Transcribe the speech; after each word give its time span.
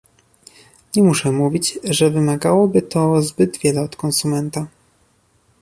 Nie 0.95 1.03
muszę 1.03 1.31
mówić, 1.31 1.79
że 1.83 2.09
wymagałoby 2.09 2.81
to 2.81 3.21
zbyt 3.21 3.57
wiele 3.57 3.81
od 3.81 3.95
konsumenta 3.95 4.67